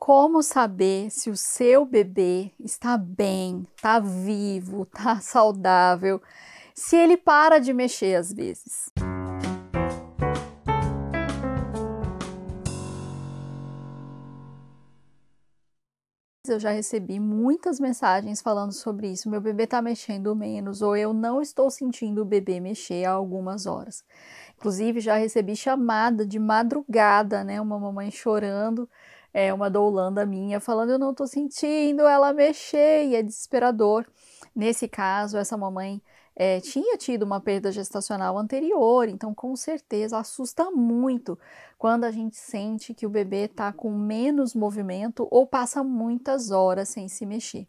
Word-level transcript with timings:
Como 0.00 0.42
saber 0.42 1.10
se 1.10 1.28
o 1.28 1.36
seu 1.36 1.84
bebê 1.84 2.50
está 2.58 2.96
bem, 2.96 3.66
está 3.76 4.00
vivo, 4.00 4.84
está 4.84 5.20
saudável, 5.20 6.22
se 6.74 6.96
ele 6.96 7.18
para 7.18 7.58
de 7.58 7.74
mexer 7.74 8.16
às 8.16 8.32
vezes? 8.32 8.90
Eu 16.48 16.58
já 16.58 16.70
recebi 16.70 17.20
muitas 17.20 17.78
mensagens 17.78 18.40
falando 18.40 18.72
sobre 18.72 19.12
isso. 19.12 19.28
Meu 19.28 19.40
bebê 19.40 19.64
está 19.64 19.82
mexendo 19.82 20.34
menos, 20.34 20.80
ou 20.80 20.96
eu 20.96 21.12
não 21.12 21.42
estou 21.42 21.70
sentindo 21.70 22.22
o 22.22 22.24
bebê 22.24 22.58
mexer 22.58 23.04
há 23.04 23.12
algumas 23.12 23.66
horas. 23.66 24.02
Inclusive, 24.56 24.98
já 24.98 25.16
recebi 25.16 25.54
chamada 25.54 26.26
de 26.26 26.38
madrugada, 26.38 27.44
né? 27.44 27.60
Uma 27.60 27.78
mamãe 27.78 28.10
chorando 28.10 28.88
é, 29.32 29.52
uma 29.52 29.70
da 29.70 29.80
Holanda 29.80 30.26
minha 30.26 30.60
falando: 30.60 30.90
Eu 30.90 30.98
não 30.98 31.14
tô 31.14 31.26
sentindo 31.26 32.02
ela 32.02 32.32
mexer, 32.32 33.06
e 33.06 33.16
é 33.16 33.22
desesperador. 33.22 34.06
Nesse 34.54 34.88
caso, 34.88 35.36
essa 35.38 35.56
mamãe 35.56 36.02
é, 36.34 36.60
tinha 36.60 36.96
tido 36.96 37.22
uma 37.22 37.40
perda 37.40 37.70
gestacional 37.70 38.38
anterior, 38.38 39.08
então 39.08 39.34
com 39.34 39.54
certeza 39.54 40.18
assusta 40.18 40.70
muito 40.70 41.38
quando 41.78 42.04
a 42.04 42.10
gente 42.10 42.36
sente 42.36 42.94
que 42.94 43.06
o 43.06 43.10
bebê 43.10 43.44
está 43.44 43.72
com 43.72 43.90
menos 43.90 44.54
movimento 44.54 45.28
ou 45.30 45.46
passa 45.46 45.84
muitas 45.84 46.50
horas 46.50 46.88
sem 46.88 47.08
se 47.08 47.26
mexer. 47.26 47.66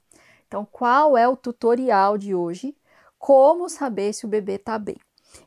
Então, 0.47 0.67
qual 0.69 1.17
é 1.17 1.27
o 1.27 1.35
tutorial 1.35 2.17
de 2.17 2.35
hoje? 2.35 2.75
Como 3.17 3.69
saber 3.69 4.13
se 4.13 4.25
o 4.25 4.29
bebê 4.29 4.55
está 4.55 4.77
bem? 4.77 4.97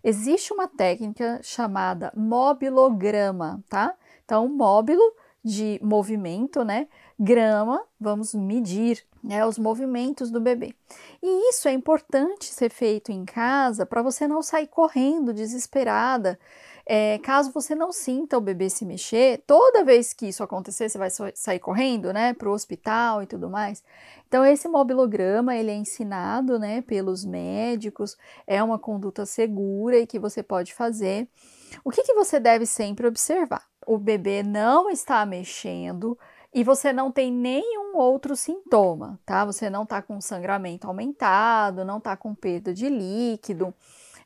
Existe 0.02 0.52
uma 0.52 0.66
técnica 0.66 1.40
chamada 1.42 2.12
mobilograma, 2.16 3.62
tá? 3.68 3.94
Então, 4.24 4.48
móbilo 4.48 5.02
de 5.44 5.78
movimento, 5.82 6.64
né? 6.64 6.88
Grama, 7.20 7.82
vamos 8.00 8.34
medir 8.34 9.04
né, 9.22 9.44
os 9.44 9.58
movimentos 9.58 10.30
do 10.30 10.40
bebê. 10.40 10.74
E 11.22 11.50
isso 11.50 11.68
é 11.68 11.72
importante 11.72 12.46
ser 12.46 12.70
feito 12.70 13.12
em 13.12 13.24
casa 13.24 13.84
para 13.84 14.02
você 14.02 14.26
não 14.26 14.42
sair 14.42 14.66
correndo 14.66 15.34
desesperada. 15.34 16.38
É, 16.86 17.18
caso 17.18 17.50
você 17.50 17.74
não 17.74 17.92
sinta 17.92 18.36
o 18.36 18.42
bebê 18.42 18.68
se 18.68 18.84
mexer, 18.84 19.42
toda 19.46 19.84
vez 19.84 20.12
que 20.12 20.26
isso 20.26 20.42
acontecer, 20.42 20.88
você 20.90 20.98
vai 20.98 21.08
sair 21.34 21.58
correndo, 21.58 22.12
né, 22.12 22.34
para 22.34 22.48
o 22.48 22.52
hospital 22.52 23.22
e 23.22 23.26
tudo 23.26 23.48
mais. 23.48 23.82
Então, 24.28 24.44
esse 24.44 24.68
mobilograma, 24.68 25.56
ele 25.56 25.70
é 25.70 25.74
ensinado, 25.74 26.58
né, 26.58 26.82
pelos 26.82 27.24
médicos, 27.24 28.16
é 28.46 28.62
uma 28.62 28.78
conduta 28.78 29.24
segura 29.24 29.98
e 29.98 30.06
que 30.06 30.18
você 30.18 30.42
pode 30.42 30.74
fazer. 30.74 31.26
O 31.82 31.90
que, 31.90 32.02
que 32.02 32.14
você 32.14 32.38
deve 32.38 32.66
sempre 32.66 33.06
observar? 33.06 33.64
O 33.86 33.98
bebê 33.98 34.42
não 34.42 34.90
está 34.90 35.24
mexendo 35.24 36.18
e 36.52 36.62
você 36.62 36.92
não 36.92 37.10
tem 37.10 37.32
nenhum 37.32 37.96
outro 37.96 38.36
sintoma, 38.36 39.18
tá? 39.26 39.44
Você 39.44 39.68
não 39.68 39.82
está 39.82 40.00
com 40.00 40.20
sangramento 40.20 40.86
aumentado, 40.86 41.84
não 41.84 41.98
está 41.98 42.16
com 42.16 42.34
perda 42.34 42.72
de 42.72 42.88
líquido, 42.88 43.74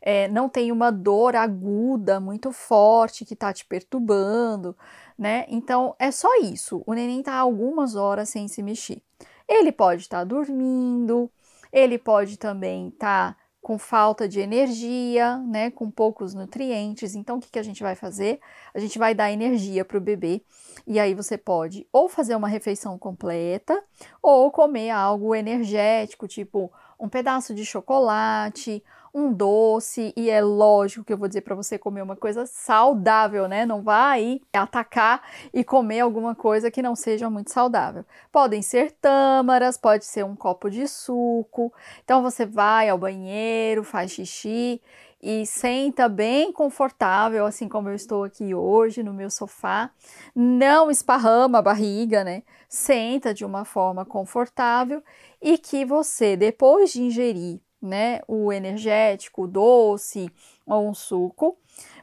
é, 0.00 0.28
não 0.28 0.48
tem 0.48 0.70
uma 0.70 0.91
dor 0.91 1.34
aguda 1.34 2.20
muito 2.20 2.53
forte 2.53 3.25
que 3.25 3.34
está 3.34 3.53
te 3.53 3.65
perturbando, 3.65 4.77
né? 5.17 5.47
Então 5.48 5.97
é 5.98 6.11
só 6.11 6.28
isso. 6.43 6.83
O 6.87 6.93
neném 6.93 7.20
está 7.20 7.34
algumas 7.34 7.97
horas 7.97 8.28
sem 8.28 8.47
se 8.47 8.62
mexer. 8.62 9.03
Ele 9.48 9.72
pode 9.72 10.03
estar 10.03 10.19
tá 10.19 10.25
dormindo, 10.25 11.31
ele 11.72 11.98
pode 11.98 12.39
também 12.39 12.89
estar 12.89 13.34
tá 13.34 13.48
com 13.61 13.78
falta 13.78 14.28
de 14.28 14.41
energia, 14.41 15.37
né, 15.39 15.70
com 15.70 15.91
poucos 15.91 16.33
nutrientes. 16.33 17.14
Então, 17.14 17.37
o 17.37 17.41
que, 17.41 17.51
que 17.51 17.59
a 17.59 17.62
gente 17.62 17.83
vai 17.83 17.95
fazer? 17.95 18.41
A 18.73 18.78
gente 18.78 18.98
vai 18.98 19.15
dar 19.15 19.33
energia 19.33 19.84
para 19.84 19.98
o 19.98 20.00
bebê. 20.00 20.42
E 20.87 20.98
aí 20.98 21.15
você 21.15 21.37
pode 21.37 21.87
ou 21.92 22.09
fazer 22.09 22.34
uma 22.34 22.48
refeição 22.48 22.98
completa 22.98 23.83
ou 24.23 24.50
comer 24.50 24.91
algo 24.91 25.34
energético, 25.34 26.28
tipo 26.28 26.73
um 26.98 27.09
pedaço 27.09 27.55
de 27.55 27.65
chocolate, 27.65 28.83
um 29.14 29.33
doce, 29.33 30.12
e 30.16 30.31
é 30.31 30.41
lógico 30.43 31.05
que 31.05 31.12
eu 31.12 31.19
vou 31.19 31.28
dizer 31.28 31.41
para 31.41 31.55
você 31.55 31.78
comer 31.78 32.03
uma 32.03 32.16
coisa 32.16 32.47
saudável, 32.47 33.49
né? 33.49 33.65
Não 33.65 33.83
vai 33.83 34.41
atacar 34.53 35.22
e 35.53 35.65
comer 35.65 36.00
alguma 36.00 36.34
coisa 36.34 36.71
que 36.71 36.83
não 36.83 36.94
seja 36.94 37.31
muito 37.31 37.50
saudável. 37.50 38.05
Podem 38.31 38.62
ser 38.62 38.93
tâmaras, 38.93 39.77
pode 39.77 40.05
ser 40.05 40.25
um 40.25 40.37
copo 40.37 40.71
de 40.71 40.87
suco. 40.87 41.72
Então 42.05 42.22
você 42.22 42.44
vai 42.44 42.88
ao 42.88 42.99
banheiro, 42.99 43.83
faz 43.84 44.10
xixi 44.12 44.81
e 45.21 45.44
senta 45.47 46.09
bem 46.09 46.53
confortável, 46.53 47.44
assim 47.44 47.69
como 47.69 47.88
eu 47.88 47.94
estou 47.94 48.25
aqui 48.25 48.54
hoje 48.54 49.03
no 49.03 49.12
meu 49.12 49.31
sofá. 49.31 49.91
Não 50.34 50.91
esparrama 50.91 51.59
a 51.59 51.62
barriga, 51.62 52.22
né? 52.22 52.43
Senta 52.69 53.34
de 53.34 53.44
uma 53.44 53.65
forma 53.65 54.04
confortável 54.04 55.03
e 55.43 55.59
que 55.59 55.84
você, 55.84 56.37
depois 56.37 56.93
de 56.93 57.03
ingerir 57.03 57.60
né, 57.81 58.21
o 58.27 58.53
energético, 58.53 59.43
o 59.43 59.49
doce 59.49 60.31
ou 60.66 60.89
um 60.89 60.94
suco, 60.94 61.56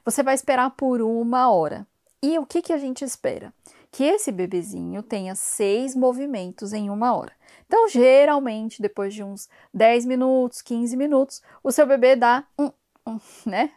você 0.04 0.24
vai 0.24 0.36
esperar 0.36 0.72
por 0.72 1.02
uma 1.02 1.50
hora. 1.50 1.86
E 2.22 2.40
o 2.40 2.46
que, 2.46 2.62
que 2.62 2.74
a 2.74 2.78
gente 2.78 3.04
espera? 3.04 3.54
Que 3.92 4.04
esse 4.04 4.32
bebezinho 4.32 5.04
tenha 5.04 5.36
seis 5.36 5.96
movimentos 5.96 6.74
em 6.74 6.90
uma 6.90 7.16
hora. 7.16 7.32
Então, 7.68 7.88
geralmente, 7.88 8.82
depois 8.82 9.14
de 9.14 9.24
uns 9.24 9.50
10 9.74 10.06
minutos, 10.06 10.62
15 10.62 10.96
minutos, 10.96 11.42
o 11.64 11.72
seu 11.72 11.86
bebê 11.86 12.16
dá 12.16 12.44
um, 12.60 12.72
um 13.08 13.20
né? 13.46 13.72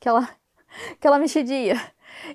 Aquela, 0.00 0.28
aquela 0.92 1.18
mexidinha. 1.18 1.74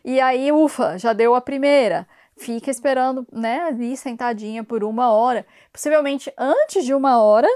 E 0.04 0.20
aí, 0.20 0.52
ufa, 0.52 0.98
já 0.98 1.14
deu 1.14 1.36
a 1.36 1.42
primeira. 1.42 2.08
Fica 2.36 2.72
esperando, 2.72 3.28
né, 3.32 3.62
ali 3.62 3.96
sentadinha 3.96 4.64
por 4.64 4.84
uma 4.84 5.12
hora. 5.12 5.46
Possivelmente 5.72 6.34
antes 6.38 6.84
de 6.84 6.94
uma 6.94 7.22
hora, 7.22 7.48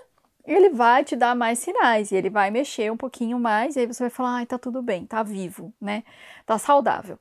ele 0.53 0.69
vai 0.69 1.03
te 1.03 1.15
dar 1.15 1.35
mais 1.35 1.59
sinais 1.59 2.11
e 2.11 2.15
ele 2.15 2.29
vai 2.29 2.49
mexer 2.49 2.91
um 2.91 2.97
pouquinho 2.97 3.39
mais 3.39 3.75
e 3.75 3.81
aí 3.81 3.87
você 3.87 4.03
vai 4.03 4.09
falar, 4.09 4.37
ai, 4.37 4.45
tá 4.45 4.57
tudo 4.57 4.81
bem, 4.81 5.05
tá 5.05 5.21
vivo, 5.23 5.73
né? 5.79 6.03
Tá 6.45 6.57
saudável. 6.57 7.19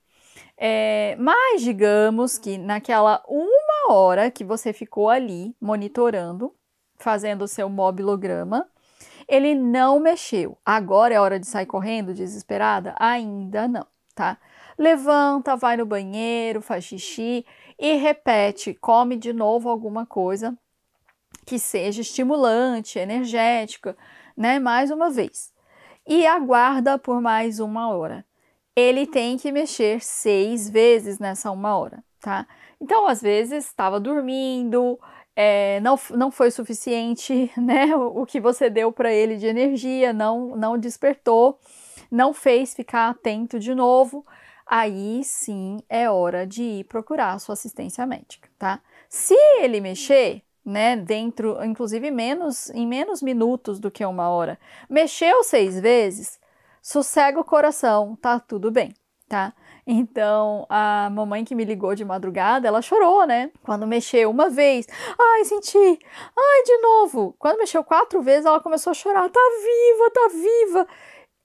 É, 0.57 1.17
mas 1.19 1.63
digamos 1.63 2.39
que 2.39 2.57
naquela 2.59 3.23
uma 3.29 3.93
hora 3.93 4.31
que 4.31 4.45
você 4.45 4.73
ficou 4.73 5.09
ali 5.09 5.55
monitorando, 5.61 6.55
fazendo 6.97 7.43
o 7.43 7.49
seu 7.49 7.69
mobilograma, 7.69 8.69
ele 9.29 9.55
não 9.55 10.01
mexeu. 10.01 10.57
Agora 10.65 11.15
é 11.15 11.21
hora 11.21 11.41
de 11.41 11.47
sair 11.47 11.67
correndo 11.67 12.15
desesperada? 12.15 12.95
Ainda 12.99 13.67
não, 13.69 13.87
tá? 14.15 14.39
Levanta, 14.79 15.57
vai 15.57 15.77
no 15.77 15.87
banheiro, 15.87 16.63
faz 16.63 16.85
xixi 16.85 17.45
e 17.79 17.95
repete, 17.97 18.75
come 18.75 19.17
de 19.17 19.33
novo 19.33 19.69
alguma 19.69 20.07
coisa 20.07 20.57
que 21.45 21.59
seja 21.59 22.01
estimulante, 22.01 22.99
energética, 22.99 23.97
né? 24.37 24.59
Mais 24.59 24.91
uma 24.91 25.11
vez. 25.11 25.53
E 26.07 26.27
aguarda 26.27 26.99
por 26.99 27.21
mais 27.21 27.59
uma 27.61 27.89
hora. 27.89 28.25
Ele 28.75 29.07
tem 29.07 29.37
que 29.37 29.51
mexer 29.51 30.03
seis 30.03 30.69
vezes 30.69 31.19
nessa 31.19 31.51
uma 31.51 31.77
hora, 31.77 32.05
tá? 32.21 32.47
Então, 32.81 33.07
às 33.07 33.23
vezes, 33.23 33.67
estava 33.67 33.99
dormindo, 33.99 34.99
é, 35.35 35.81
não, 35.81 35.99
não 36.11 36.31
foi 36.31 36.51
suficiente, 36.51 37.51
né? 37.57 37.95
O, 37.97 38.23
o 38.23 38.27
que 38.27 38.41
você 38.41 38.71
deu 38.71 38.91
para 38.93 39.13
ele 39.13 39.37
de 39.37 39.47
energia, 39.47 40.13
não, 40.13 40.57
não 40.57 40.79
despertou, 40.79 41.59
não 42.11 42.33
fez 42.33 42.75
ficar 42.75 43.11
atento 43.11 43.59
de 43.59 43.75
novo. 43.75 44.25
Aí 44.67 45.23
sim 45.23 45.79
é 45.89 46.11
hora 46.11 46.45
de 46.45 46.63
ir 46.63 46.85
procurar 46.85 47.33
a 47.33 47.39
sua 47.39 47.53
assistência 47.53 48.05
médica, 48.05 48.49
tá? 48.59 48.81
Se 49.09 49.35
ele 49.61 49.81
mexer, 49.81 50.43
né, 50.67 50.97
dentro, 50.97 51.65
inclusive 51.65 52.11
menos, 52.11 52.69
em 52.71 52.85
menos 52.85 53.23
minutos 53.23 53.79
do 53.79 53.89
que 53.89 54.05
uma 54.05 54.29
hora. 54.29 54.59
Mexeu 54.91 55.45
seis 55.45 55.79
vezes, 55.79 56.41
sossega 56.83 57.39
o 57.39 57.45
coração, 57.45 58.19
tá 58.21 58.41
tudo 58.41 58.73
bem, 58.73 58.93
tá? 59.29 59.55
Então, 59.87 60.67
a 60.69 61.09
mamãe 61.11 61.45
que 61.45 61.55
me 61.55 61.65
ligou 61.65 61.95
de 61.95 62.05
madrugada, 62.05 62.67
ela 62.67 62.83
chorou, 62.83 63.25
né? 63.25 63.53
Quando 63.63 63.87
mexeu 63.87 64.29
uma 64.29 64.51
vez, 64.51 64.89
ai, 65.17 65.45
senti, 65.45 65.79
ai, 66.37 66.63
de 66.65 66.79
novo. 66.79 67.37
Quando 67.39 67.59
mexeu 67.59 67.85
quatro 67.85 68.21
vezes, 68.21 68.47
ela 68.47 68.59
começou 68.59 68.91
a 68.91 68.95
chorar, 68.95 69.31
tá 69.31 69.41
viva, 69.63 70.11
tá 70.11 70.29
viva 70.33 70.89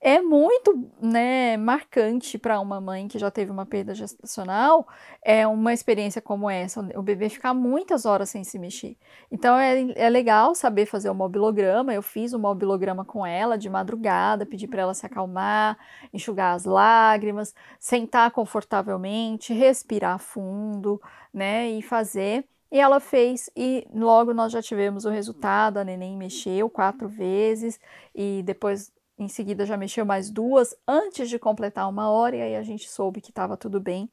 é 0.04 0.20
muito 0.20 0.90
né, 1.00 1.56
marcante 1.58 2.40
para 2.40 2.60
uma 2.60 2.82
mãe 2.82 3.08
que 3.08 3.20
já 3.20 3.30
teve 3.30 3.52
uma 3.52 3.68
perda 3.68 3.94
gestacional, 3.94 4.88
é 5.24 5.46
uma 5.46 5.74
experiência 5.74 6.20
como 6.20 6.50
essa, 6.50 6.82
o 6.96 7.04
bebê 7.04 7.30
ficar 7.30 7.54
muitas 7.54 8.04
horas 8.04 8.32
sem 8.32 8.44
se 8.44 8.58
mexer. 8.58 8.98
Então 9.32 9.56
é, 9.60 9.92
é 9.96 10.10
legal 10.10 10.56
saber 10.56 10.88
fazer 10.88 11.12
o 11.12 11.14
mobilograma. 11.14 11.94
Eu 11.94 12.02
fiz 12.02 12.34
o 12.34 12.40
mobilograma 12.40 13.06
com 13.06 13.24
ela 13.24 13.60
de 13.60 13.70
madrugada, 13.70 14.44
pedi 14.44 14.68
para 14.68 14.82
ela 14.82 14.94
se 14.96 15.06
acalmar, 15.06 15.78
enxugar 16.12 16.56
as 16.56 16.66
lágrimas, 16.66 17.54
sentar 17.80 18.32
confortavelmente, 18.32 19.54
respirar 19.54 20.18
fundo, 20.18 21.00
né, 21.32 21.70
e 21.70 21.82
fazer. 21.84 22.44
E 22.72 22.80
ela 22.80 23.00
fez, 23.00 23.52
e 23.56 23.86
logo 23.94 24.34
nós 24.34 24.52
já 24.52 24.62
tivemos 24.64 25.06
o 25.06 25.10
resultado. 25.10 25.78
A 25.78 25.84
neném 25.84 26.18
mexeu 26.18 26.70
quatro 26.70 27.08
vezes, 27.08 27.80
e 28.16 28.42
depois 28.44 28.92
em 29.18 29.28
seguida 29.28 29.66
já 29.66 29.78
mexeu 29.78 30.06
mais 30.06 30.30
duas 30.30 30.76
antes 30.88 31.30
de 31.30 31.38
completar 31.38 31.88
uma 31.88 32.10
hora, 32.10 32.36
e 32.36 32.42
aí 32.42 32.56
a 32.56 32.64
gente 32.64 32.90
soube 32.90 33.22
que 33.22 33.30
estava 33.30 33.56
tudo 33.56 33.80
bem, 33.80 34.10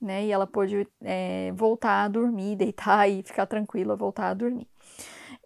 né? 0.00 0.24
E 0.24 0.32
ela 0.32 0.46
pôde 0.46 0.86
é, 1.02 1.52
voltar 1.52 2.04
a 2.04 2.08
dormir, 2.08 2.56
deitar 2.56 3.08
e 3.08 3.22
ficar 3.22 3.46
tranquila, 3.46 3.96
voltar 3.96 4.28
a 4.28 4.34
dormir. 4.34 4.68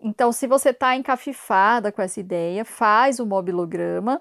Então, 0.00 0.32
se 0.32 0.46
você 0.46 0.70
está 0.70 0.96
encafifada 0.96 1.90
com 1.92 2.02
essa 2.02 2.20
ideia, 2.20 2.64
faz 2.64 3.20
o 3.20 3.26
mobilograma. 3.26 4.20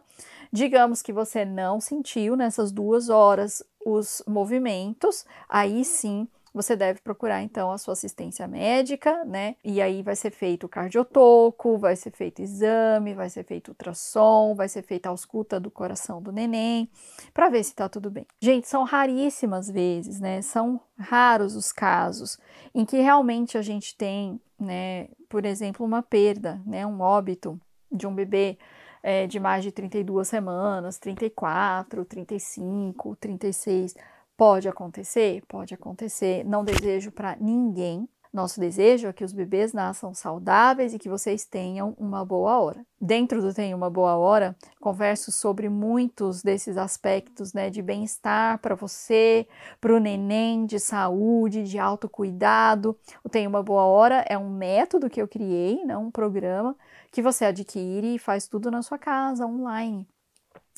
Digamos 0.52 1.02
que 1.02 1.12
você 1.12 1.44
não 1.44 1.82
sentiu 1.82 2.36
nessas 2.36 2.72
duas 2.72 3.10
horas 3.10 3.64
os 3.86 4.24
movimentos, 4.28 5.26
aí 5.50 5.84
sim 5.84 6.28
você 6.54 6.76
deve 6.76 7.02
procurar 7.02 7.42
então 7.42 7.72
a 7.72 7.78
sua 7.78 7.94
assistência 7.94 8.48
médica, 8.48 9.26
né? 9.26 9.56
E 9.64 9.82
aí 9.82 10.04
vai 10.04 10.16
ser 10.16 10.32
feito 10.32 10.66
o 10.66 10.70
cardiotoco, 10.70 11.78
vai 11.78 11.96
ser 11.96 12.12
feito 12.12 12.42
exame, 12.42 13.14
vai 13.14 13.30
ser 13.30 13.44
feito 13.44 13.70
ultrassom, 13.70 14.54
vai 14.54 14.70
ser 14.70 14.84
feita 14.84 15.10
a 15.10 15.12
ausculta 15.12 15.60
do 15.60 15.72
coração 15.72 16.22
do 16.22 16.32
neném, 16.32 16.90
para 17.34 17.50
ver 17.50 17.64
se 17.64 17.74
tá 17.74 17.90
tudo 17.90 18.12
bem. 18.12 18.28
Gente, 18.40 18.68
são 18.68 18.84
raríssimas 18.84 19.70
vezes, 19.70 20.20
né? 20.20 20.42
São 20.42 20.80
raros 20.98 21.56
os 21.56 21.72
casos 21.72 22.38
em 22.74 22.86
que 22.86 22.98
realmente 22.98 23.58
a 23.58 23.62
gente 23.62 23.98
tem, 23.98 24.40
né, 24.60 25.08
por 25.28 25.46
exemplo, 25.46 25.86
uma 25.86 26.04
perda, 26.04 26.62
né, 26.66 26.86
um 26.86 27.02
óbito 27.02 27.60
de 27.92 28.08
um 28.08 28.14
bebê 28.14 28.58
é, 29.04 29.28
de 29.28 29.40
mais 29.40 29.64
de 29.64 29.72
32 29.72 30.28
semanas, 30.28 30.98
34, 30.98 32.06
35, 32.06 33.16
36. 33.18 33.96
Pode 34.44 34.68
acontecer? 34.68 35.42
Pode 35.48 35.74
acontecer. 35.74 36.44
Não 36.44 36.66
desejo 36.66 37.14
para 37.14 37.38
ninguém. 37.40 38.10
Nosso 38.34 38.60
desejo 38.60 39.08
é 39.08 39.14
que 39.14 39.24
os 39.24 39.32
bebês 39.32 39.72
nasçam 39.72 40.14
saudáveis 40.14 40.94
e 40.94 41.00
que 41.00 41.08
vocês 41.08 41.46
tenham 41.46 41.96
uma 41.98 42.26
boa 42.26 42.60
hora. 42.60 42.86
Dentro 43.00 43.42
do 43.42 43.54
Tenha 43.54 43.74
uma 43.74 43.90
Boa 43.90 44.18
Hora, 44.18 44.54
converso 44.82 45.32
sobre 45.32 45.70
muitos 45.70 46.44
desses 46.44 46.76
aspectos 46.76 47.54
né, 47.54 47.70
de 47.70 47.82
bem-estar 47.82 48.60
para 48.60 48.76
você, 48.76 49.48
para 49.80 49.96
o 49.96 50.00
neném, 50.00 50.66
de 50.66 50.78
saúde, 50.78 51.64
de 51.64 51.80
autocuidado. 51.80 52.98
O 53.24 53.30
Tenha 53.30 53.48
uma 53.48 53.64
Boa 53.64 53.84
Hora 53.84 54.26
é 54.28 54.38
um 54.38 54.50
método 54.50 55.10
que 55.10 55.22
eu 55.22 55.28
criei, 55.28 55.86
né, 55.86 55.96
um 55.96 56.12
programa 56.12 56.76
que 57.14 57.22
você 57.22 57.46
adquire 57.46 58.16
e 58.16 58.20
faz 58.20 58.46
tudo 58.46 58.70
na 58.70 58.82
sua 58.82 58.98
casa, 58.98 59.46
online. 59.46 60.06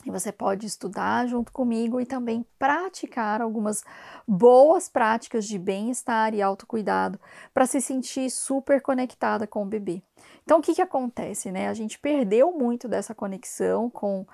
E 0.03 0.11
você 0.11 0.31
pode 0.31 0.65
estudar 0.67 1.25
junto 1.27 1.51
comigo 1.51 2.01
e 2.01 2.05
também 2.05 2.45
praticar 2.59 3.41
algumas 3.41 3.83
boas 4.27 4.89
práticas 4.89 5.45
de 5.45 5.57
bem-estar 5.57 6.33
e 6.33 6.41
autocuidado 6.41 7.19
para 7.53 7.65
se 7.65 7.81
sentir 7.81 8.29
super 8.29 8.81
conectada 8.81 9.47
com 9.47 9.63
o 9.63 9.67
bebê. 9.67 10.03
Então, 10.43 10.59
o 10.59 10.61
que, 10.61 10.75
que 10.75 10.81
acontece, 10.81 11.51
né? 11.51 11.69
A 11.69 11.73
gente 11.73 11.97
perdeu 11.97 12.51
muito 12.51 12.87
dessa 12.87 13.15
conexão 13.15 13.89
com 13.89 14.27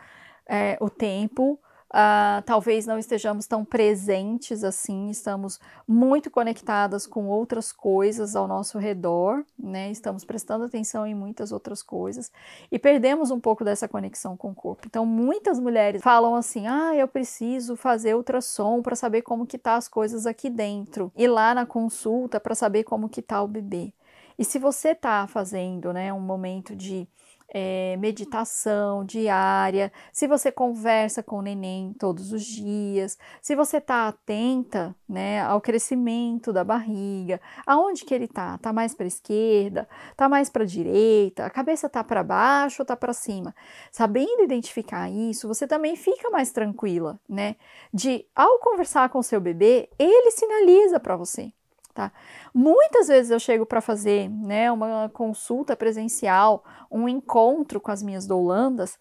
é, 0.46 0.78
o 0.82 0.90
tempo, 0.90 1.58
Uh, 1.92 2.42
talvez 2.46 2.86
não 2.86 2.98
estejamos 2.98 3.46
tão 3.48 3.66
presentes 3.66 4.64
assim, 4.64 5.10
estamos 5.10 5.60
muito 5.86 6.32
conectadas 6.32 7.06
com 7.06 7.28
outras 7.28 7.74
coisas 7.74 8.34
ao 8.34 8.48
nosso 8.48 8.78
redor, 8.78 9.44
né? 9.60 9.92
Estamos 9.92 10.24
prestando 10.24 10.64
atenção 10.64 11.06
em 11.06 11.14
muitas 11.14 11.52
outras 11.52 11.84
coisas 11.84 12.32
e 12.72 12.80
perdemos 12.80 13.30
um 13.30 13.42
pouco 13.42 13.66
dessa 13.66 13.90
conexão 13.90 14.38
com 14.38 14.52
o 14.52 14.56
corpo. 14.56 14.84
Então, 14.88 15.06
muitas 15.06 15.60
mulheres 15.60 16.02
falam 16.02 16.34
assim: 16.34 16.66
"Ah, 16.66 16.96
eu 16.96 17.10
preciso 17.10 17.76
fazer 17.76 18.16
ultrassom 18.16 18.82
para 18.82 18.96
saber 18.96 19.22
como 19.22 19.46
que 19.46 19.58
tá 19.58 19.76
as 19.76 19.90
coisas 19.90 20.26
aqui 20.26 20.50
dentro, 20.50 21.12
e 21.14 21.28
lá 21.28 21.54
na 21.54 21.66
consulta 21.66 22.40
para 22.40 22.56
saber 22.56 22.86
como 22.86 23.10
que 23.10 23.22
tá 23.22 23.44
o 23.44 23.50
bebê". 23.50 23.94
E 24.40 24.46
se 24.46 24.58
você 24.58 24.92
está 24.92 25.28
fazendo, 25.28 25.92
né, 25.92 26.12
um 26.14 26.22
momento 26.22 26.74
de 26.74 27.06
é, 27.54 27.98
meditação 27.98 29.04
diária, 29.04 29.92
se 30.14 30.26
você 30.26 30.52
conversa 30.52 31.22
com 31.22 31.40
o 31.40 31.42
neném 31.42 31.94
todos 32.00 32.32
os 32.32 32.44
dias, 32.46 33.18
se 33.42 33.56
você 33.56 33.78
está 33.78 34.08
atenta 34.08 34.96
né, 35.08 35.42
ao 35.42 35.60
crescimento 35.60 36.54
da 36.54 36.64
barriga, 36.64 37.42
aonde 37.66 38.06
que 38.06 38.14
ele 38.14 38.26
está? 38.26 38.56
Está 38.56 38.72
mais 38.72 38.96
para 38.96 39.06
a 39.06 39.08
esquerda? 39.08 39.88
Está 40.12 40.30
mais 40.30 40.50
para 40.50 40.64
a 40.64 40.68
direita? 40.68 41.46
A 41.46 41.50
cabeça 41.50 41.88
está 41.88 42.04
para 42.04 42.24
baixo 42.24 42.82
ou 42.82 42.84
está 42.84 42.96
para 42.96 43.12
cima? 43.14 43.54
Sabendo 43.92 44.44
identificar 44.44 45.10
isso, 45.10 45.48
você 45.48 45.68
também 45.68 45.98
fica 45.98 46.30
mais 46.30 46.52
tranquila, 46.52 47.20
né? 47.28 47.58
De 47.94 48.26
ao 48.34 48.60
conversar 48.60 49.10
com 49.10 49.22
seu 49.22 49.42
bebê, 49.42 49.90
ele 50.00 50.32
sinaliza 50.32 51.00
para 51.00 51.18
você. 51.18 51.52
Tá? 51.94 52.12
Muitas 52.54 53.10
vezes 53.10 53.32
eu 53.32 53.40
chego 53.40 53.66
para 53.66 53.82
fazer 53.82 54.30
né, 54.30 54.72
uma 54.72 55.10
consulta 55.10 55.76
presencial, 55.76 56.64
um 56.90 57.08
encontro 57.08 57.82
com 57.82 57.92
as 57.92 58.02
minhas 58.02 58.26
doulandas 58.26 58.98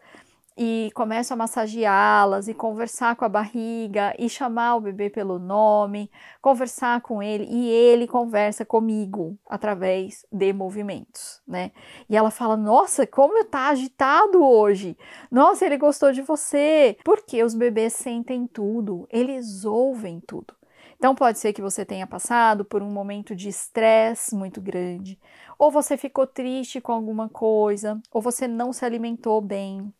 e 0.62 0.90
começo 0.94 1.32
a 1.32 1.36
massageá-las 1.36 2.46
e 2.46 2.52
conversar 2.52 3.16
com 3.16 3.24
a 3.24 3.28
barriga 3.30 4.14
e 4.18 4.28
chamar 4.28 4.76
o 4.76 4.80
bebê 4.80 5.08
pelo 5.08 5.38
nome, 5.38 6.10
conversar 6.42 7.00
com 7.00 7.22
ele 7.22 7.46
e 7.48 7.70
ele 7.70 8.06
conversa 8.06 8.62
comigo 8.62 9.38
através 9.48 10.26
de 10.30 10.52
movimentos, 10.52 11.40
né? 11.48 11.70
E 12.10 12.16
ela 12.16 12.30
fala: 12.30 12.58
"Nossa, 12.58 13.06
como 13.06 13.42
tá 13.44 13.68
agitado 13.68 14.44
hoje. 14.44 14.98
Nossa, 15.30 15.64
ele 15.64 15.78
gostou 15.78 16.12
de 16.12 16.20
você". 16.20 16.98
Porque 17.04 17.42
os 17.42 17.54
bebês 17.54 17.94
sentem 17.94 18.46
tudo, 18.46 19.06
eles 19.10 19.64
ouvem 19.64 20.20
tudo. 20.20 20.59
Então, 21.00 21.14
pode 21.14 21.38
ser 21.38 21.54
que 21.54 21.62
você 21.62 21.82
tenha 21.82 22.06
passado 22.06 22.62
por 22.62 22.82
um 22.82 22.90
momento 22.90 23.34
de 23.34 23.48
estresse 23.48 24.36
muito 24.36 24.60
grande, 24.60 25.18
ou 25.58 25.70
você 25.70 25.96
ficou 25.96 26.26
triste 26.26 26.78
com 26.78 26.92
alguma 26.92 27.26
coisa, 27.26 27.98
ou 28.12 28.20
você 28.20 28.46
não 28.46 28.70
se 28.70 28.84
alimentou 28.84 29.40
bem, 29.40 29.90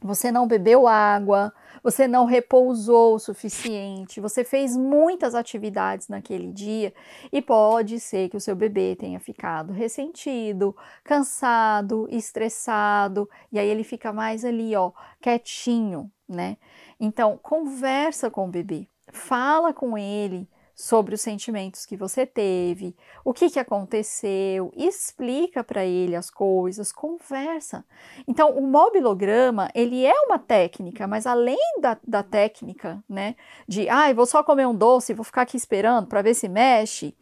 você 0.00 0.30
não 0.30 0.46
bebeu 0.46 0.86
água, 0.86 1.52
você 1.82 2.06
não 2.06 2.26
repousou 2.26 3.16
o 3.16 3.18
suficiente, 3.18 4.20
você 4.20 4.44
fez 4.44 4.76
muitas 4.76 5.34
atividades 5.34 6.06
naquele 6.06 6.52
dia 6.52 6.94
e 7.32 7.42
pode 7.42 7.98
ser 7.98 8.28
que 8.28 8.36
o 8.36 8.40
seu 8.40 8.54
bebê 8.54 8.94
tenha 8.94 9.18
ficado 9.18 9.72
ressentido, 9.72 10.76
cansado, 11.02 12.06
estressado, 12.08 13.28
e 13.50 13.58
aí 13.58 13.66
ele 13.66 13.82
fica 13.82 14.12
mais 14.12 14.44
ali, 14.44 14.76
ó, 14.76 14.92
quietinho, 15.20 16.08
né? 16.28 16.56
Então, 17.00 17.36
conversa 17.36 18.30
com 18.30 18.46
o 18.46 18.50
bebê 18.50 18.86
fala 19.12 19.72
com 19.72 19.96
ele 19.96 20.48
sobre 20.76 21.14
os 21.14 21.22
sentimentos 21.22 21.86
que 21.86 21.96
você 21.96 22.26
teve, 22.26 22.94
o 23.24 23.32
que, 23.32 23.48
que 23.48 23.58
aconteceu, 23.58 24.70
explica 24.76 25.64
para 25.64 25.86
ele 25.86 26.14
as 26.14 26.30
coisas, 26.30 26.92
conversa. 26.92 27.82
Então, 28.28 28.50
o 28.50 28.66
mobilograma, 28.66 29.70
ele 29.74 30.04
é 30.04 30.12
uma 30.26 30.38
técnica, 30.38 31.06
mas 31.06 31.26
além 31.26 31.58
da, 31.80 31.98
da 32.06 32.22
técnica, 32.22 33.02
né, 33.08 33.36
de, 33.66 33.88
ah, 33.88 34.12
vou 34.12 34.26
só 34.26 34.42
comer 34.42 34.66
um 34.66 34.74
doce, 34.74 35.14
vou 35.14 35.24
ficar 35.24 35.42
aqui 35.42 35.56
esperando 35.56 36.08
para 36.08 36.20
ver 36.20 36.34
se 36.34 36.46
mexe, 36.46 37.16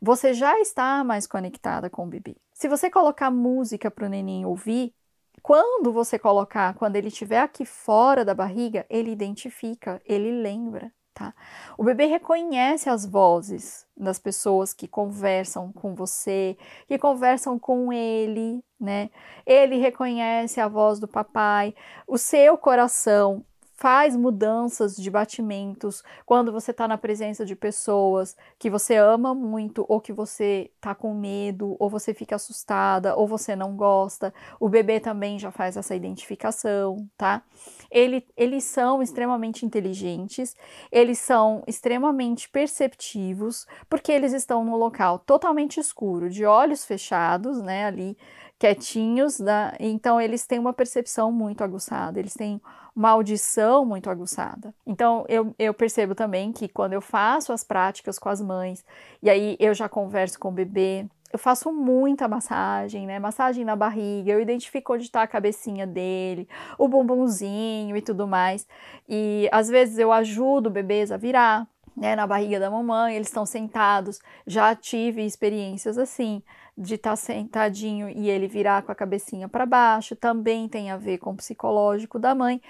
você 0.00 0.32
já 0.32 0.58
está 0.58 1.04
mais 1.04 1.26
conectada 1.26 1.90
com 1.90 2.04
o 2.04 2.08
bebê. 2.08 2.36
Se 2.54 2.68
você 2.68 2.90
colocar 2.90 3.30
música 3.30 3.90
para 3.90 4.06
o 4.06 4.08
neném 4.08 4.46
ouvir, 4.46 4.94
quando 5.42 5.92
você 5.92 6.18
colocar, 6.18 6.72
quando 6.74 6.96
ele 6.96 7.08
estiver 7.08 7.40
aqui 7.40 7.66
fora 7.66 8.24
da 8.24 8.34
barriga, 8.34 8.86
ele 8.88 9.10
identifica, 9.10 10.00
ele 10.06 10.40
lembra. 10.40 10.90
Tá? 11.14 11.32
O 11.78 11.84
bebê 11.84 12.06
reconhece 12.06 12.90
as 12.90 13.06
vozes 13.06 13.86
das 13.96 14.18
pessoas 14.18 14.74
que 14.74 14.88
conversam 14.88 15.72
com 15.72 15.94
você, 15.94 16.58
que 16.88 16.98
conversam 16.98 17.56
com 17.56 17.92
ele, 17.92 18.64
né? 18.80 19.10
Ele 19.46 19.76
reconhece 19.76 20.60
a 20.60 20.66
voz 20.66 20.98
do 20.98 21.06
papai. 21.06 21.72
O 22.04 22.18
seu 22.18 22.58
coração 22.58 23.46
faz 23.74 24.16
mudanças 24.16 24.96
de 24.96 25.10
batimentos 25.10 26.02
quando 26.24 26.52
você 26.52 26.70
está 26.70 26.86
na 26.86 26.96
presença 26.96 27.44
de 27.44 27.56
pessoas 27.56 28.36
que 28.58 28.70
você 28.70 28.96
ama 28.96 29.34
muito, 29.34 29.84
ou 29.88 30.00
que 30.00 30.12
você 30.12 30.70
está 30.76 30.94
com 30.94 31.12
medo, 31.12 31.76
ou 31.78 31.90
você 31.90 32.14
fica 32.14 32.36
assustada, 32.36 33.16
ou 33.16 33.26
você 33.26 33.56
não 33.56 33.76
gosta. 33.76 34.32
O 34.60 34.68
bebê 34.68 35.00
também 35.00 35.38
já 35.38 35.50
faz 35.50 35.76
essa 35.76 35.94
identificação, 35.94 37.08
tá? 37.16 37.42
Ele, 37.90 38.24
eles 38.36 38.64
são 38.64 39.02
extremamente 39.02 39.66
inteligentes, 39.66 40.54
eles 40.90 41.18
são 41.18 41.62
extremamente 41.66 42.48
perceptivos, 42.48 43.66
porque 43.90 44.12
eles 44.12 44.32
estão 44.32 44.64
no 44.64 44.76
local 44.76 45.18
totalmente 45.18 45.80
escuro, 45.80 46.30
de 46.30 46.44
olhos 46.44 46.84
fechados, 46.84 47.60
né? 47.60 47.86
Ali 47.86 48.16
quietinhos, 48.64 49.38
da, 49.38 49.74
então 49.78 50.18
eles 50.18 50.46
têm 50.46 50.58
uma 50.58 50.72
percepção 50.72 51.30
muito 51.30 51.62
aguçada, 51.62 52.18
eles 52.18 52.32
têm 52.32 52.58
uma 52.96 53.10
audição 53.10 53.84
muito 53.84 54.08
aguçada. 54.08 54.74
Então, 54.86 55.26
eu, 55.28 55.54
eu 55.58 55.74
percebo 55.74 56.14
também 56.14 56.50
que 56.50 56.66
quando 56.66 56.94
eu 56.94 57.02
faço 57.02 57.52
as 57.52 57.62
práticas 57.62 58.18
com 58.18 58.30
as 58.30 58.40
mães, 58.40 58.82
e 59.22 59.28
aí 59.28 59.54
eu 59.60 59.74
já 59.74 59.86
converso 59.86 60.38
com 60.38 60.48
o 60.48 60.52
bebê, 60.52 61.06
eu 61.30 61.38
faço 61.38 61.70
muita 61.74 62.26
massagem, 62.26 63.06
né? 63.06 63.18
Massagem 63.18 63.66
na 63.66 63.76
barriga, 63.76 64.32
eu 64.32 64.40
identifico 64.40 64.94
onde 64.94 65.04
está 65.04 65.22
a 65.22 65.26
cabecinha 65.26 65.86
dele, 65.86 66.48
o 66.78 66.88
bumbumzinho 66.88 67.94
e 67.94 68.00
tudo 68.00 68.26
mais. 68.26 68.66
E 69.06 69.46
às 69.52 69.68
vezes 69.68 69.98
eu 69.98 70.10
ajudo 70.10 70.70
bebês 70.70 71.12
a 71.12 71.18
virar, 71.18 71.66
né, 71.96 72.16
na 72.16 72.26
barriga 72.26 72.58
da 72.58 72.70
mamãe, 72.70 73.14
eles 73.14 73.28
estão 73.28 73.44
sentados. 73.44 74.20
Já 74.46 74.74
tive 74.74 75.24
experiências 75.24 75.98
assim, 75.98 76.42
de 76.76 76.94
estar 76.94 77.10
tá 77.10 77.16
sentadinho 77.16 78.08
e 78.08 78.28
ele 78.28 78.48
virar 78.48 78.82
com 78.82 78.92
a 78.92 78.94
cabecinha 78.94 79.48
para 79.48 79.66
baixo, 79.66 80.16
também 80.16 80.68
tem 80.68 80.90
a 80.90 80.96
ver 80.96 81.18
com 81.18 81.30
o 81.30 81.36
psicológico 81.36 82.18
da 82.18 82.34
mãe. 82.34 82.60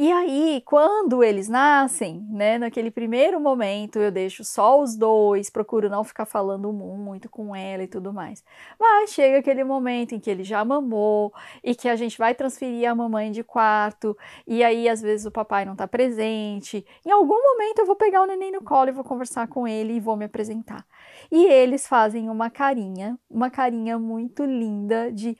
E 0.00 0.12
aí, 0.12 0.62
quando 0.64 1.24
eles 1.24 1.48
nascem, 1.48 2.24
né, 2.30 2.56
naquele 2.56 2.88
primeiro 2.88 3.40
momento, 3.40 3.98
eu 3.98 4.12
deixo 4.12 4.44
só 4.44 4.80
os 4.80 4.94
dois, 4.94 5.50
procuro 5.50 5.90
não 5.90 6.04
ficar 6.04 6.24
falando 6.24 6.72
muito 6.72 7.28
com 7.28 7.52
ela 7.52 7.82
e 7.82 7.88
tudo 7.88 8.12
mais. 8.12 8.44
Mas 8.78 9.10
chega 9.10 9.38
aquele 9.38 9.64
momento 9.64 10.14
em 10.14 10.20
que 10.20 10.30
ele 10.30 10.44
já 10.44 10.64
mamou 10.64 11.34
e 11.64 11.74
que 11.74 11.88
a 11.88 11.96
gente 11.96 12.16
vai 12.16 12.32
transferir 12.32 12.88
a 12.88 12.94
mamãe 12.94 13.32
de 13.32 13.42
quarto, 13.42 14.16
e 14.46 14.62
aí 14.62 14.88
às 14.88 15.02
vezes 15.02 15.26
o 15.26 15.32
papai 15.32 15.64
não 15.64 15.74
tá 15.74 15.88
presente. 15.88 16.86
Em 17.04 17.10
algum 17.10 17.42
momento 17.42 17.80
eu 17.80 17.86
vou 17.86 17.96
pegar 17.96 18.22
o 18.22 18.26
neném 18.26 18.52
no 18.52 18.62
colo 18.62 18.90
e 18.90 18.92
vou 18.92 19.02
conversar 19.02 19.48
com 19.48 19.66
ele 19.66 19.94
e 19.94 20.00
vou 20.00 20.16
me 20.16 20.26
apresentar. 20.26 20.86
E 21.30 21.46
eles 21.46 21.86
fazem 21.86 22.30
uma 22.30 22.50
carinha, 22.50 23.18
uma 23.28 23.50
carinha 23.50 23.98
muito 23.98 24.44
linda 24.44 25.12
de 25.12 25.36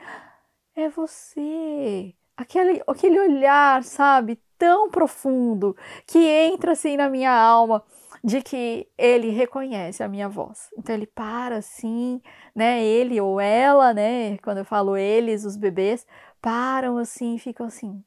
é 0.76 0.88
você. 0.88 2.14
Aquele, 2.36 2.82
aquele 2.86 3.18
olhar, 3.18 3.82
sabe, 3.82 4.40
tão 4.56 4.90
profundo 4.90 5.76
que 6.06 6.18
entra 6.18 6.72
assim 6.72 6.96
na 6.96 7.08
minha 7.08 7.32
alma 7.32 7.82
de 8.22 8.42
que 8.42 8.88
ele 8.96 9.30
reconhece 9.30 10.02
a 10.02 10.08
minha 10.08 10.28
voz. 10.28 10.68
Então 10.76 10.94
ele 10.94 11.06
para 11.06 11.56
assim, 11.56 12.20
né? 12.54 12.84
Ele 12.84 13.20
ou 13.20 13.40
ela, 13.40 13.94
né? 13.94 14.38
Quando 14.38 14.58
eu 14.58 14.64
falo 14.64 14.96
eles, 14.96 15.44
os 15.44 15.56
bebês, 15.56 16.06
param 16.40 16.98
assim 16.98 17.38
ficam 17.38 17.66
assim. 17.66 18.04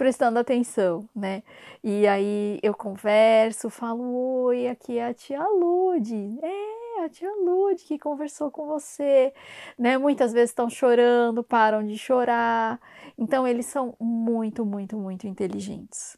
Prestando 0.00 0.38
atenção, 0.38 1.06
né? 1.14 1.42
E 1.84 2.06
aí 2.06 2.58
eu 2.62 2.72
converso, 2.72 3.68
falo: 3.68 4.44
Oi, 4.44 4.66
aqui 4.66 4.96
é 4.96 5.04
a 5.04 5.12
tia 5.12 5.46
Lude. 5.46 6.38
É, 6.42 7.04
a 7.04 7.08
tia 7.10 7.30
Lude 7.44 7.84
que 7.84 7.98
conversou 7.98 8.50
com 8.50 8.64
você, 8.64 9.30
né? 9.78 9.98
Muitas 9.98 10.32
vezes 10.32 10.52
estão 10.52 10.70
chorando, 10.70 11.44
param 11.44 11.84
de 11.84 11.98
chorar. 11.98 12.80
Então, 13.18 13.46
eles 13.46 13.66
são 13.66 13.94
muito, 14.00 14.64
muito, 14.64 14.96
muito 14.96 15.26
inteligentes. 15.26 16.16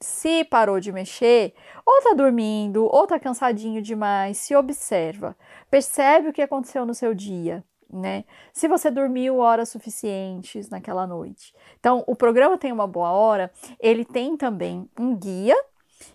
Se 0.00 0.42
parou 0.42 0.80
de 0.80 0.90
mexer, 0.90 1.54
ou 1.86 2.02
tá 2.02 2.14
dormindo, 2.14 2.84
ou 2.86 3.06
tá 3.06 3.20
cansadinho 3.20 3.80
demais, 3.80 4.38
se 4.38 4.56
observa, 4.56 5.36
percebe 5.70 6.30
o 6.30 6.32
que 6.32 6.42
aconteceu 6.42 6.84
no 6.84 6.92
seu 6.92 7.14
dia, 7.14 7.62
né? 7.92 8.24
Se 8.52 8.66
você 8.66 8.90
dormiu 8.90 9.38
horas 9.38 9.68
suficientes 9.68 10.68
naquela 10.70 11.06
noite. 11.06 11.54
Então, 11.78 12.02
o 12.06 12.16
programa 12.16 12.56
tem 12.56 12.72
uma 12.72 12.86
boa 12.86 13.10
hora, 13.10 13.50
ele 13.78 14.04
tem 14.04 14.36
também 14.36 14.88
um 14.98 15.14
guia 15.16 15.56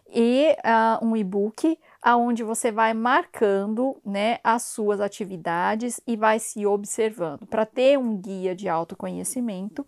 e 0.09 0.55
uh, 0.65 1.05
um 1.05 1.15
e-book 1.15 1.77
aonde 2.01 2.43
você 2.43 2.71
vai 2.71 2.93
marcando, 2.93 3.99
né, 4.05 4.39
as 4.43 4.63
suas 4.63 5.01
atividades 5.01 5.99
e 6.07 6.15
vai 6.15 6.39
se 6.39 6.65
observando 6.65 7.45
para 7.45 7.65
ter 7.65 7.97
um 7.97 8.17
guia 8.17 8.55
de 8.55 8.69
autoconhecimento 8.69 9.85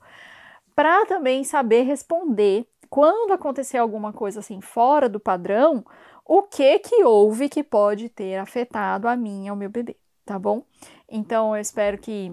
para 0.76 1.06
também 1.06 1.44
saber 1.44 1.84
responder 1.84 2.66
quando 2.90 3.32
acontecer 3.32 3.78
alguma 3.78 4.12
coisa 4.12 4.40
assim 4.40 4.62
fora 4.62 5.08
do 5.08 5.20
padrão, 5.20 5.86
o 6.26 6.44
que 6.44 6.80
que 6.80 7.04
houve 7.04 7.48
que 7.48 7.64
pode 7.64 8.10
ter 8.10 8.38
afetado 8.38 9.08
a 9.08 9.16
mim 9.16 9.50
ou 9.50 9.56
meu 9.56 9.70
bebê, 9.70 9.96
tá 10.30 10.38
bom? 10.38 10.64
Então 11.10 11.56
eu 11.56 11.60
espero 11.60 11.98
que 11.98 12.32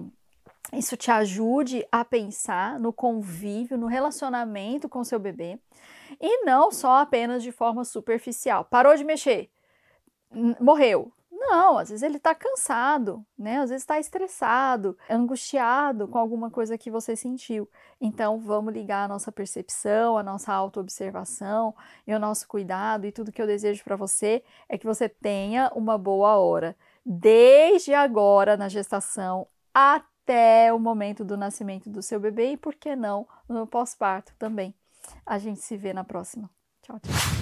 isso 0.71 0.95
te 0.95 1.09
ajude 1.09 1.83
a 1.91 2.05
pensar 2.05 2.79
no 2.79 2.93
convívio, 2.93 3.75
no 3.75 3.87
relacionamento 3.87 4.87
com 4.87 5.03
seu 5.03 5.17
bebê 5.17 5.59
e 6.21 6.45
não 6.45 6.71
só 6.71 6.97
apenas 6.97 7.41
de 7.41 7.51
forma 7.51 7.83
superficial. 7.83 8.63
Parou 8.65 8.95
de 8.95 9.03
mexer, 9.03 9.49
morreu. 10.59 11.11
Não, 11.31 11.77
às 11.77 11.89
vezes 11.89 12.03
ele 12.03 12.17
está 12.17 12.35
cansado, 12.35 13.25
né? 13.37 13.59
Às 13.59 13.69
vezes 13.69 13.83
está 13.83 13.99
estressado, 13.99 14.97
angustiado 15.09 16.07
com 16.07 16.17
alguma 16.17 16.51
coisa 16.51 16.77
que 16.77 16.91
você 16.91 17.15
sentiu. 17.15 17.69
Então, 18.01 18.39
vamos 18.39 18.73
ligar 18.73 19.05
a 19.05 19.07
nossa 19.07 19.31
percepção, 19.31 20.17
a 20.17 20.23
nossa 20.23 20.51
autoobservação 20.51 21.75
e 22.05 22.13
o 22.13 22.19
nosso 22.19 22.47
cuidado. 22.47 23.05
E 23.05 23.11
tudo 23.11 23.31
que 23.31 23.41
eu 23.41 23.47
desejo 23.47 23.83
para 23.83 23.95
você 23.95 24.43
é 24.67 24.77
que 24.77 24.85
você 24.85 25.07
tenha 25.07 25.71
uma 25.75 25.97
boa 25.97 26.37
hora, 26.37 26.75
desde 27.09 27.93
agora 27.93 28.57
na 28.57 28.67
gestação 28.67 29.47
até 29.73 30.73
o 30.73 30.79
momento 30.79 31.23
do 31.23 31.37
nascimento 31.37 31.89
do 31.89 32.01
seu 32.01 32.19
bebê 32.19 32.51
e, 32.51 32.57
por 32.57 32.75
que 32.75 32.95
não, 32.97 33.25
no 33.47 33.65
pós-parto 33.65 34.33
também. 34.37 34.75
A 35.25 35.37
gente 35.37 35.61
se 35.61 35.77
vê 35.77 35.93
na 35.93 36.03
próxima. 36.03 36.49
Tchau, 36.81 36.99
tchau. 36.99 37.36